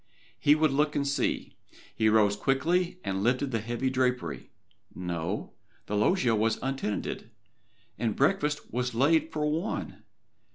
He 0.39 0.55
would 0.55 0.71
look 0.71 0.95
and 0.95 1.07
see. 1.07 1.53
He 1.95 2.09
rose 2.09 2.35
quickly 2.35 2.97
and 3.03 3.21
lifted 3.21 3.51
the 3.51 3.59
heavy 3.61 3.91
drapery. 3.91 4.49
No 4.95 5.53
the 5.85 5.95
loggia 5.95 6.33
was 6.35 6.57
untenanted, 6.63 7.29
and 7.99 8.15
breakfast 8.15 8.73
was 8.73 8.95
laid 8.95 9.31
for 9.31 9.45
one! 9.45 10.01